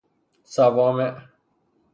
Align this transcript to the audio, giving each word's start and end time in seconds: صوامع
صوامع 0.55 1.13